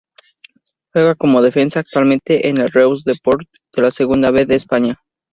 [0.93, 4.99] Juega como defensa, actualmente en el Reus Deportiu de la Segunda B de España.